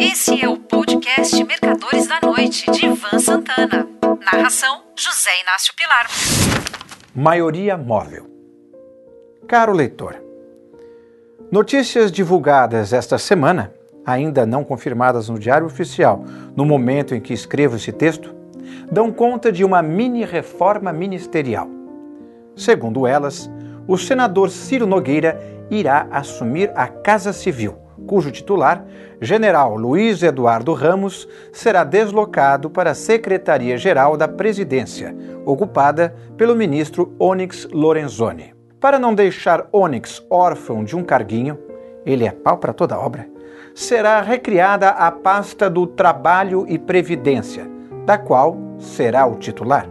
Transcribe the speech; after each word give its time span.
Esse 0.00 0.40
é 0.40 0.48
o 0.48 0.56
podcast 0.56 1.42
Mercadores 1.42 2.06
da 2.06 2.20
Noite, 2.22 2.70
de 2.70 2.86
Ivan 2.86 3.18
Santana. 3.18 3.88
Narração: 4.32 4.82
José 4.96 5.30
Inácio 5.42 5.74
Pilar. 5.74 6.06
Maioria 7.12 7.76
móvel. 7.76 8.26
Caro 9.48 9.72
leitor, 9.72 10.22
notícias 11.50 12.12
divulgadas 12.12 12.92
esta 12.92 13.18
semana, 13.18 13.74
ainda 14.06 14.46
não 14.46 14.62
confirmadas 14.62 15.28
no 15.28 15.36
Diário 15.36 15.66
Oficial 15.66 16.24
no 16.54 16.64
momento 16.64 17.12
em 17.12 17.20
que 17.20 17.34
escrevo 17.34 17.74
esse 17.74 17.90
texto, 17.90 18.32
dão 18.92 19.10
conta 19.12 19.50
de 19.50 19.64
uma 19.64 19.82
mini 19.82 20.24
reforma 20.24 20.92
ministerial. 20.92 21.68
Segundo 22.54 23.04
elas, 23.04 23.50
o 23.88 23.98
senador 23.98 24.50
Ciro 24.50 24.86
Nogueira 24.86 25.40
irá 25.68 26.06
assumir 26.12 26.70
a 26.76 26.86
Casa 26.86 27.32
Civil, 27.32 27.87
cujo 28.06 28.30
titular, 28.30 28.84
general 29.20 29.76
Luiz 29.76 30.22
Eduardo 30.22 30.72
Ramos, 30.72 31.28
será 31.52 31.84
deslocado 31.84 32.70
para 32.70 32.92
a 32.92 32.94
Secretaria-Geral 32.94 34.16
da 34.16 34.28
Presidência, 34.28 35.14
ocupada 35.44 36.14
pelo 36.36 36.54
ministro 36.54 37.14
Onyx 37.18 37.68
Lorenzoni. 37.72 38.54
Para 38.80 38.98
não 38.98 39.14
deixar 39.14 39.68
Onyx 39.72 40.24
órfão 40.30 40.84
de 40.84 40.96
um 40.96 41.02
carguinho, 41.02 41.58
ele 42.06 42.24
é 42.24 42.30
pau 42.30 42.58
para 42.58 42.72
toda 42.72 42.98
obra, 42.98 43.28
será 43.74 44.20
recriada 44.20 44.88
a 44.88 45.10
pasta 45.10 45.68
do 45.68 45.86
Trabalho 45.86 46.64
e 46.68 46.78
Previdência, 46.78 47.68
da 48.06 48.16
qual 48.16 48.56
será 48.78 49.26
o 49.26 49.36
titular. 49.36 49.88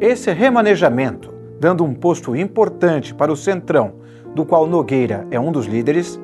Esse 0.00 0.32
remanejamento, 0.32 1.32
dando 1.58 1.84
um 1.84 1.94
posto 1.94 2.34
importante 2.36 3.14
para 3.14 3.32
o 3.32 3.36
Centrão, 3.36 3.94
do 4.34 4.44
qual 4.44 4.66
Nogueira 4.66 5.26
é 5.30 5.40
um 5.40 5.50
dos 5.50 5.66
líderes, 5.66 6.20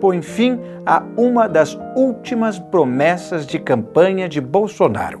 põe 0.00 0.22
fim 0.22 0.58
a 0.86 1.02
uma 1.16 1.46
das 1.46 1.78
últimas 1.94 2.58
promessas 2.58 3.46
de 3.46 3.58
campanha 3.58 4.28
de 4.28 4.40
Bolsonaro, 4.40 5.20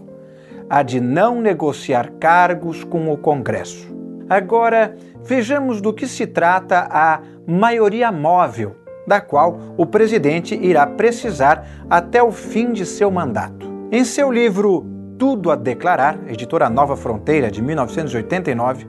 a 0.68 0.82
de 0.82 1.00
não 1.00 1.40
negociar 1.40 2.10
cargos 2.18 2.82
com 2.82 3.12
o 3.12 3.16
Congresso. 3.16 3.94
Agora, 4.28 4.96
vejamos 5.22 5.80
do 5.80 5.92
que 5.92 6.06
se 6.06 6.26
trata 6.26 6.88
a 6.90 7.20
maioria 7.46 8.10
móvel, 8.10 8.76
da 9.06 9.20
qual 9.20 9.58
o 9.76 9.84
presidente 9.84 10.54
irá 10.54 10.86
precisar 10.86 11.66
até 11.88 12.22
o 12.22 12.30
fim 12.30 12.72
de 12.72 12.86
seu 12.86 13.10
mandato. 13.10 13.68
Em 13.90 14.04
seu 14.04 14.30
livro 14.30 14.86
Tudo 15.18 15.50
a 15.50 15.56
Declarar, 15.56 16.18
editora 16.28 16.70
Nova 16.70 16.96
Fronteira, 16.96 17.50
de 17.50 17.60
1989, 17.60 18.86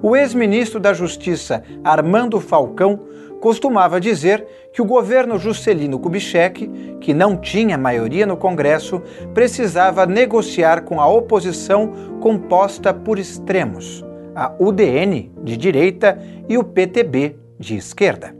o 0.00 0.14
ex-ministro 0.14 0.78
da 0.78 0.94
Justiça 0.94 1.64
Armando 1.82 2.40
Falcão 2.40 3.00
costumava 3.40 4.00
dizer 4.00 4.46
que 4.72 4.82
o 4.82 4.84
governo 4.84 5.38
Juscelino 5.38 5.98
Kubitschek, 5.98 6.98
que 7.00 7.14
não 7.14 7.36
tinha 7.36 7.78
maioria 7.78 8.26
no 8.26 8.36
Congresso, 8.36 9.02
precisava 9.32 10.06
negociar 10.06 10.82
com 10.82 11.00
a 11.00 11.08
oposição 11.08 11.92
composta 12.20 12.92
por 12.92 13.18
extremos, 13.18 14.04
a 14.34 14.52
UDN 14.58 15.32
de 15.42 15.56
direita 15.56 16.18
e 16.48 16.58
o 16.58 16.64
PTB 16.64 17.36
de 17.58 17.76
esquerda. 17.76 18.34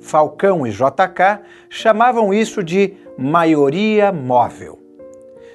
Falcão 0.00 0.66
e 0.66 0.70
JK 0.70 1.40
chamavam 1.68 2.32
isso 2.32 2.62
de 2.62 2.94
maioria 3.18 4.10
móvel. 4.10 4.78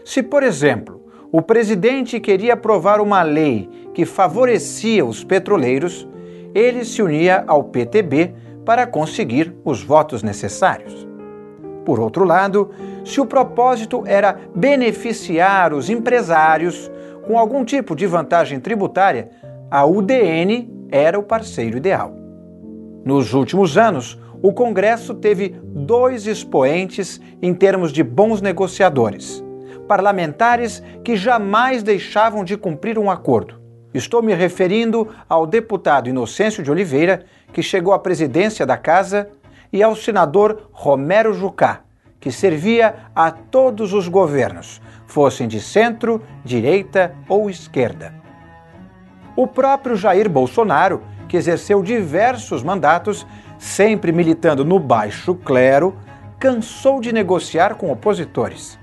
Se, 0.04 0.22
por 0.22 0.44
exemplo, 0.44 1.04
o 1.32 1.42
presidente 1.42 2.20
queria 2.20 2.54
aprovar 2.54 3.02
uma 3.02 3.22
lei 3.24 3.68
que 3.94 4.06
favorecia 4.06 5.04
os 5.04 5.24
petroleiros, 5.24 6.08
ele 6.56 6.86
se 6.86 7.02
unia 7.02 7.44
ao 7.46 7.66
PTB 7.66 8.34
para 8.64 8.88
conseguir 8.88 9.54
os 9.66 9.84
votos 9.84 10.24
necessários. 10.24 11.06
Por 11.84 12.00
outro 12.00 12.24
lado, 12.24 12.72
se 13.04 13.20
o 13.20 13.26
propósito 13.26 14.04
era 14.08 14.40
beneficiar 14.56 15.74
os 15.74 15.90
empresários 15.90 16.90
com 17.28 17.38
algum 17.38 17.66
tipo 17.66 17.96
de 17.96 18.08
vantagem 18.08 18.60
tributária, 18.60 19.30
a 19.70 19.86
UDN 19.86 20.88
era 20.90 21.20
o 21.20 21.24
parceiro 21.24 21.78
ideal. 21.78 22.14
Nos 23.04 23.34
últimos 23.34 23.78
anos, 23.78 24.20
o 24.42 24.54
Congresso 24.54 25.14
teve 25.14 25.56
dois 25.64 26.26
expoentes 26.26 27.20
em 27.42 27.54
termos 27.54 27.92
de 27.92 28.04
bons 28.04 28.42
negociadores: 28.42 29.44
parlamentares 29.88 30.82
que 31.04 31.16
jamais 31.16 31.84
deixavam 31.84 32.44
de 32.44 32.58
cumprir 32.58 32.98
um 32.98 33.12
acordo. 33.12 33.65
Estou 33.96 34.22
me 34.22 34.34
referindo 34.34 35.08
ao 35.30 35.48
deputado 35.48 36.10
Inocêncio 36.10 36.62
de 36.62 36.70
Oliveira, 36.70 37.24
que 37.54 37.64
chegou 37.64 37.94
à 37.94 38.00
presidência 38.00 38.66
da 38.66 38.76
casa, 38.76 39.30
e 39.72 39.82
ao 39.82 39.96
senador 39.96 40.70
Romero 40.74 41.34
Jucá, 41.34 41.80
que 42.20 42.30
servia 42.30 42.94
a 43.16 43.32
todos 43.32 43.94
os 43.94 44.10
governos, 44.10 44.82
fossem 45.08 45.48
de 45.48 45.62
centro, 45.62 46.22
direita 46.44 47.16
ou 47.30 47.50
esquerda. 47.50 48.14
O 49.34 49.48
próprio 49.48 49.96
Jair 49.96 50.30
Bolsonaro, 50.30 51.02
que 51.30 51.38
exerceu 51.38 51.82
diversos 51.82 52.64
mandatos, 52.64 53.26
sempre 53.58 54.12
militando 54.12 54.66
no 54.66 54.78
baixo 54.78 55.36
clero, 55.36 55.96
cansou 56.38 57.00
de 57.00 57.14
negociar 57.14 57.76
com 57.76 57.90
opositores. 57.90 58.78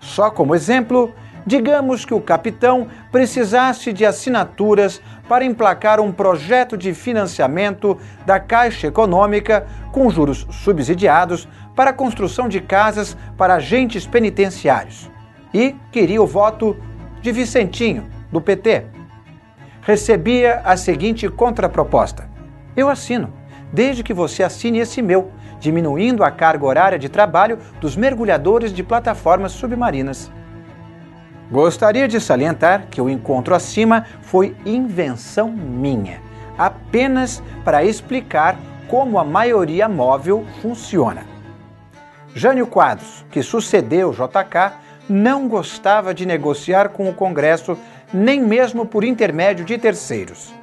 Só 0.00 0.30
como 0.30 0.54
exemplo, 0.54 1.12
digamos 1.46 2.04
que 2.04 2.14
o 2.14 2.20
capitão 2.20 2.88
precisasse 3.10 3.92
de 3.92 4.04
assinaturas 4.04 5.00
para 5.28 5.44
emplacar 5.44 6.00
um 6.00 6.12
projeto 6.12 6.76
de 6.76 6.94
financiamento 6.94 7.98
da 8.24 8.38
Caixa 8.38 8.86
Econômica 8.86 9.66
com 9.90 10.10
juros 10.10 10.46
subsidiados 10.50 11.48
para 11.74 11.90
a 11.90 11.94
construção 11.94 12.48
de 12.48 12.60
casas 12.60 13.16
para 13.36 13.54
agentes 13.54 14.06
penitenciários. 14.06 15.10
E 15.52 15.74
queria 15.90 16.22
o 16.22 16.26
voto 16.26 16.76
de 17.20 17.32
Vicentinho, 17.32 18.06
do 18.30 18.40
PT. 18.40 18.86
Recebia 19.82 20.60
a 20.64 20.76
seguinte 20.76 21.28
contraproposta: 21.28 22.28
Eu 22.76 22.88
assino, 22.88 23.32
desde 23.72 24.02
que 24.02 24.14
você 24.14 24.42
assine 24.42 24.78
esse 24.78 25.02
meu 25.02 25.30
diminuindo 25.62 26.24
a 26.24 26.30
carga 26.30 26.66
horária 26.66 26.98
de 26.98 27.08
trabalho 27.08 27.56
dos 27.80 27.96
mergulhadores 27.96 28.72
de 28.72 28.82
plataformas 28.82 29.52
submarinas. 29.52 30.30
Gostaria 31.52 32.08
de 32.08 32.18
salientar 32.18 32.86
que 32.90 32.98
o 32.98 33.10
encontro 33.10 33.54
acima 33.54 34.06
foi 34.22 34.56
invenção 34.64 35.52
minha, 35.52 36.18
apenas 36.56 37.42
para 37.62 37.84
explicar 37.84 38.56
como 38.88 39.18
a 39.18 39.24
maioria 39.24 39.86
móvel 39.86 40.46
funciona. 40.62 41.26
Jânio 42.34 42.66
Quadros, 42.66 43.26
que 43.30 43.42
sucedeu 43.42 44.12
JK, 44.12 44.78
não 45.06 45.46
gostava 45.46 46.14
de 46.14 46.24
negociar 46.24 46.88
com 46.88 47.06
o 47.06 47.12
Congresso, 47.12 47.76
nem 48.14 48.40
mesmo 48.40 48.86
por 48.86 49.04
intermédio 49.04 49.62
de 49.62 49.76
terceiros. 49.76 50.54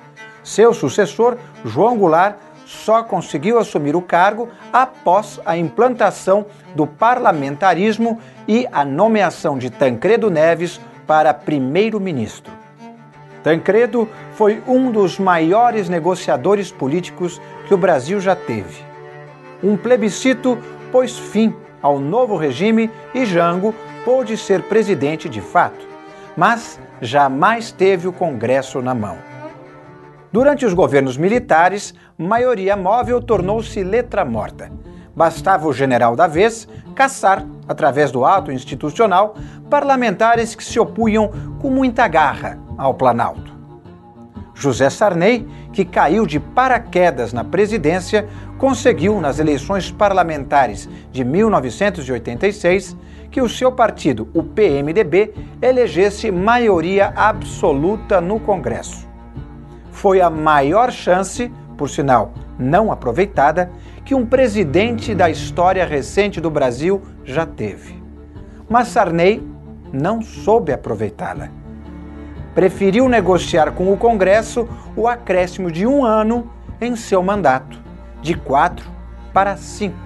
Seu 0.44 0.74
sucessor, 0.74 1.38
João 1.64 2.00
Goulart, 2.00 2.36
só 2.69 3.02
conseguiu 3.02 3.57
assumir 3.57 3.96
o 3.96 4.02
cargo 4.02 4.47
após 4.72 5.41
a 5.44 5.57
implantação 5.57 6.46
do 6.75 6.85
parlamentarismo 6.85 8.19
e 8.47 8.68
a 8.72 8.85
nomeação 8.85 9.57
de 9.57 9.72
Tancredo 9.72 10.30
Neves 10.30 10.79
para 11.08 11.34
primeiro-ministro. 11.34 12.53
Tancredo 13.41 14.08
foi 14.34 14.62
um 14.68 14.91
dos 14.91 15.18
maiores 15.18 15.90
negociadores 15.90 16.72
políticos 16.72 17.41
que 17.68 17.74
o 17.74 17.78
Brasil 17.78 18.19
já 18.19 18.35
teve. 18.35 18.84
Um 19.63 19.75
plebiscito 19.75 20.56
pôs 20.91 21.18
fim 21.18 21.56
ao 21.81 22.00
novo 22.00 22.38
regime 22.38 22.91
e 23.16 23.25
Jango 23.25 23.74
pôde 24.06 24.38
ser 24.38 24.62
presidente 24.63 25.28
de 25.28 25.41
fato, 25.41 25.88
mas 26.38 26.79
jamais 27.02 27.72
teve 27.72 28.08
o 28.08 28.13
Congresso 28.13 28.79
na 28.79 28.94
mão. 28.94 29.18
Durante 30.31 30.63
os 30.63 30.75
governos 30.75 31.17
militares, 31.17 31.91
maioria 32.16 32.78
móvel 32.78 33.19
tornou-se 33.19 33.84
letra 33.84 34.23
morta. 34.23 34.72
Bastava 35.16 35.67
o 35.67 35.73
general 35.73 36.16
da 36.16 36.28
vez 36.28 36.67
caçar, 36.94 37.44
através 37.67 38.12
do 38.12 38.23
ato 38.23 38.51
institucional, 38.51 39.34
parlamentares 39.72 40.53
que 40.53 40.64
se 40.64 40.79
opunham 40.79 41.31
com 41.59 41.72
muita 41.72 42.08
garra 42.08 42.59
ao 42.78 42.93
Planalto. 42.93 43.58
José 44.53 44.91
Sarney, 44.91 45.47
que 45.73 45.84
caiu 45.84 46.28
de 46.28 46.40
paraquedas 46.40 47.34
na 47.34 47.43
presidência, 47.43 48.28
conseguiu 48.59 49.20
nas 49.20 49.40
eleições 49.40 49.90
parlamentares 49.90 50.87
de 51.11 51.23
1986 51.23 52.96
que 53.32 53.41
o 53.41 53.49
seu 53.49 53.72
partido, 53.72 54.29
o 54.34 54.43
PMDB, 54.43 55.34
elegesse 55.59 56.29
maioria 56.29 57.14
absoluta 57.16 58.22
no 58.22 58.40
Congresso 58.40 59.09
foi 59.99 60.22
a 60.22 60.29
maior 60.29 60.91
chance, 60.91 61.51
por 61.78 61.90
sinal 61.90 62.34
não 62.57 62.91
aproveitada, 62.91 63.69
que 64.05 64.16
um 64.16 64.25
presidente 64.25 65.13
da 65.13 65.29
história 65.29 65.85
recente 65.85 66.40
do 66.40 66.49
Brasil 66.49 67.01
já 67.25 67.46
teve. 67.46 68.01
Mas 68.69 68.87
Sarney 68.87 69.46
não 69.91 70.22
soube 70.22 70.72
aproveitá-la. 70.72 71.49
Preferiu 72.55 73.09
negociar 73.09 73.72
com 73.72 73.91
o 73.91 73.97
Congresso 73.97 74.67
o 74.96 75.07
acréscimo 75.07 75.72
de 75.72 75.85
um 75.85 76.05
ano 76.05 76.49
em 76.79 76.96
seu 76.96 77.22
mandato, 77.22 77.78
de 78.22 78.34
quatro 78.35 78.90
para 79.34 79.57
cinco, 79.57 79.97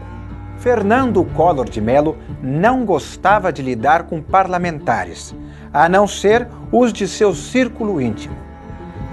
Fernando 0.57 1.23
Collor 1.23 1.69
de 1.69 1.81
Mello 1.81 2.17
não 2.41 2.83
gostava 2.83 3.53
de 3.53 3.61
lidar 3.61 4.03
com 4.03 4.21
parlamentares, 4.21 5.35
a 5.71 5.87
não 5.87 6.07
ser 6.07 6.47
os 6.71 6.91
de 6.91 7.07
seu 7.07 7.33
círculo 7.33 8.01
íntimo. 8.01 8.42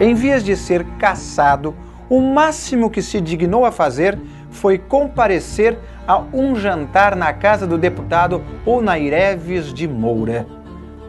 Em 0.01 0.15
vez 0.15 0.43
de 0.43 0.57
ser 0.57 0.83
caçado, 0.99 1.75
o 2.09 2.23
máximo 2.23 2.89
que 2.89 3.03
se 3.03 3.21
dignou 3.21 3.67
a 3.67 3.71
fazer 3.71 4.19
foi 4.51 4.79
comparecer 4.79 5.79
a 6.09 6.23
um 6.33 6.57
jantar 6.57 7.15
na 7.15 7.35
casa 7.35 7.67
do 7.67 7.77
deputado 7.77 8.43
Onaireves 8.65 9.75
de 9.75 9.87
Moura. 9.87 10.47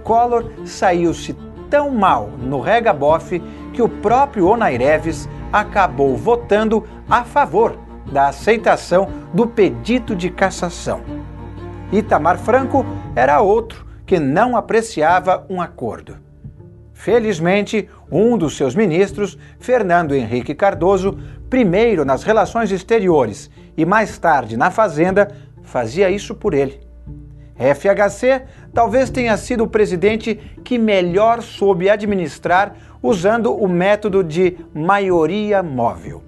Collor 0.03 0.51
saiu-se 0.65 1.33
tão 1.69 1.89
mal 1.89 2.29
no 2.37 2.59
regabof 2.59 3.41
que 3.71 3.81
o 3.81 3.87
próprio 3.87 4.47
Onaireves 4.47 5.29
acabou 5.53 6.17
votando 6.17 6.85
a 7.09 7.23
favor 7.23 7.77
da 8.11 8.27
aceitação 8.27 9.07
do 9.33 9.47
pedido 9.47 10.13
de 10.15 10.29
cassação. 10.29 11.01
Itamar 11.93 12.37
Franco 12.37 12.85
era 13.15 13.39
outro 13.39 13.85
que 14.05 14.19
não 14.19 14.57
apreciava 14.57 15.45
um 15.49 15.61
acordo. 15.61 16.30
Felizmente, 17.03 17.89
um 18.11 18.37
dos 18.37 18.55
seus 18.55 18.75
ministros, 18.75 19.35
Fernando 19.59 20.13
Henrique 20.13 20.53
Cardoso, 20.53 21.17
primeiro 21.49 22.05
nas 22.05 22.21
relações 22.21 22.71
exteriores 22.71 23.49
e 23.75 23.83
mais 23.83 24.19
tarde 24.19 24.55
na 24.55 24.69
Fazenda, 24.69 25.35
fazia 25.63 26.11
isso 26.11 26.35
por 26.35 26.53
ele. 26.53 26.79
FHC 27.55 28.43
talvez 28.71 29.09
tenha 29.09 29.35
sido 29.35 29.63
o 29.63 29.67
presidente 29.67 30.35
que 30.63 30.77
melhor 30.77 31.41
soube 31.41 31.89
administrar 31.89 32.75
usando 33.01 33.51
o 33.51 33.67
método 33.67 34.23
de 34.23 34.57
maioria 34.71 35.63
móvel. 35.63 36.21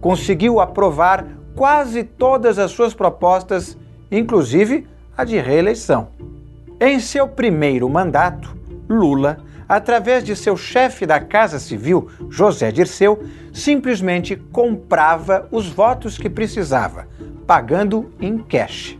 Conseguiu 0.00 0.60
aprovar 0.60 1.26
quase 1.56 2.04
todas 2.04 2.56
as 2.60 2.70
suas 2.70 2.94
propostas, 2.94 3.76
inclusive 4.12 4.86
a 5.16 5.24
de 5.24 5.40
reeleição. 5.40 6.06
Em 6.80 7.00
seu 7.00 7.26
primeiro 7.26 7.88
mandato, 7.88 8.56
Lula, 8.88 9.38
através 9.68 10.24
de 10.24 10.34
seu 10.36 10.56
chefe 10.56 11.06
da 11.06 11.20
Casa 11.20 11.58
Civil, 11.58 12.08
José 12.28 12.70
Dirceu, 12.70 13.24
simplesmente 13.52 14.36
comprava 14.36 15.48
os 15.50 15.68
votos 15.68 16.18
que 16.18 16.28
precisava, 16.28 17.06
pagando 17.46 18.12
em 18.20 18.38
cash. 18.38 18.98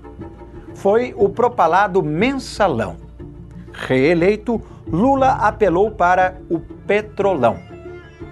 Foi 0.75 1.15
o 1.17 1.29
propalado 1.29 2.03
mensalão. 2.03 2.97
Reeleito, 3.73 4.61
Lula 4.87 5.33
apelou 5.33 5.91
para 5.91 6.37
o 6.49 6.59
petrolão. 6.59 7.59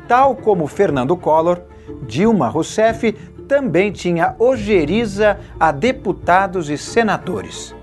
Tal 0.06 0.37
como 0.37 0.67
Fernando 0.67 1.17
Collor, 1.17 1.61
Dilma 2.06 2.49
Rousseff 2.49 3.12
também 3.49 3.90
tinha 3.90 4.35
ojeriza 4.38 5.38
a 5.58 5.73
deputados 5.73 6.70
e 6.70 6.78
senadores. 6.78 7.75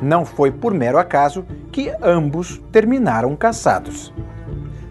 Não 0.00 0.24
foi 0.24 0.50
por 0.50 0.74
mero 0.74 0.98
acaso 0.98 1.44
que 1.70 1.92
ambos 2.02 2.60
terminaram 2.70 3.34
caçados. 3.36 4.12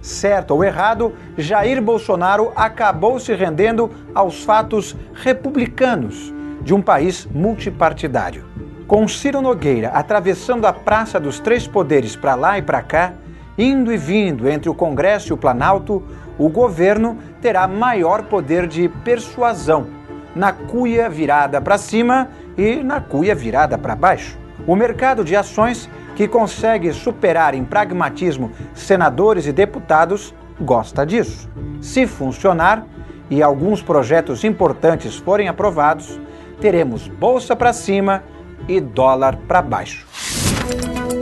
Certo 0.02 0.52
ou 0.52 0.64
errado, 0.64 1.14
Jair 1.38 1.82
Bolsonaro 1.82 2.52
acabou 2.56 3.20
se 3.20 3.34
rendendo 3.34 3.90
aos 4.14 4.44
fatos 4.44 4.96
republicanos 5.14 6.34
de 6.62 6.74
um 6.74 6.82
país 6.82 7.26
multipartidário. 7.26 8.46
Com 8.86 9.08
Ciro 9.08 9.42
Nogueira 9.42 9.90
atravessando 9.90 10.66
a 10.66 10.74
Praça 10.74 11.20
dos 11.20 11.40
Três 11.40 11.68
Poderes 11.68 12.16
para 12.16 12.36
lá 12.36 12.58
e 12.58 12.62
para 12.62 12.82
cá, 12.82 13.14
indo 13.58 13.94
e 13.94 13.98
vindo 13.98 14.50
entre 14.50 14.70
o 14.70 14.76
Congresso 14.76 15.32
e 15.32 15.34
o 15.34 15.38
Planalto, 15.38 16.04
o 16.38 16.50
governo 16.50 17.18
terá 17.42 17.68
maior 17.68 18.24
poder 18.24 18.68
de 18.68 18.90
persuasão 18.90 20.04
na 20.36 20.52
cuia 20.52 21.10
virada 21.10 21.62
para 21.62 21.78
cima 21.78 22.30
e 22.58 22.78
na 22.78 23.00
cuia 23.00 23.36
virada 23.36 23.78
para 23.78 23.96
baixo. 23.96 24.43
O 24.66 24.76
mercado 24.76 25.24
de 25.24 25.36
ações, 25.36 25.90
que 26.16 26.28
consegue 26.28 26.94
superar 26.94 27.54
em 27.54 27.66
pragmatismo 27.66 28.52
senadores 28.74 29.46
e 29.46 29.52
deputados, 29.52 30.34
gosta 30.60 31.06
disso. 31.06 31.50
Se 31.82 32.08
funcionar 32.08 32.86
e 33.30 33.42
alguns 33.42 33.82
projetos 33.82 34.44
importantes 34.44 35.16
forem 35.16 35.48
aprovados, 35.48 36.20
teremos 36.62 37.08
bolsa 37.08 37.56
para 37.56 37.74
cima 37.74 38.24
e 38.68 38.80
dólar 38.80 39.36
para 39.48 39.62
baixo. 39.62 40.08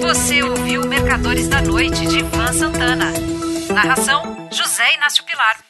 Você 0.02 0.44
ouviu 0.44 0.86
Mercadores 0.88 1.48
da 1.48 1.62
Noite 1.62 2.06
de 2.06 2.20
Ivan 2.20 2.54
Santana. 2.54 3.12
Narração: 3.74 4.50
José 4.52 4.96
Inácio 4.96 5.24
Pilar. 5.24 5.61